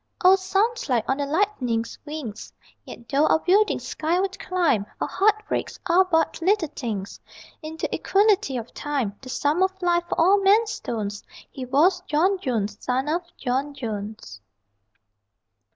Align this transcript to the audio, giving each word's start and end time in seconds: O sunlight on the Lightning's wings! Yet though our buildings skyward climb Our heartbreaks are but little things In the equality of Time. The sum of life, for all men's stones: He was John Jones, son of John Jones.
O 0.25 0.35
sunlight 0.35 1.05
on 1.07 1.17
the 1.17 1.27
Lightning's 1.27 1.99
wings! 2.07 2.51
Yet 2.83 3.07
though 3.07 3.27
our 3.27 3.37
buildings 3.37 3.87
skyward 3.87 4.39
climb 4.39 4.87
Our 4.99 5.07
heartbreaks 5.07 5.79
are 5.85 6.05
but 6.05 6.41
little 6.41 6.69
things 6.69 7.19
In 7.61 7.77
the 7.77 7.87
equality 7.93 8.57
of 8.57 8.73
Time. 8.73 9.15
The 9.21 9.29
sum 9.29 9.61
of 9.61 9.79
life, 9.79 10.05
for 10.09 10.19
all 10.19 10.41
men's 10.41 10.71
stones: 10.71 11.21
He 11.51 11.65
was 11.65 12.01
John 12.07 12.39
Jones, 12.39 12.83
son 12.83 13.07
of 13.09 13.21
John 13.37 13.75
Jones. 13.75 14.41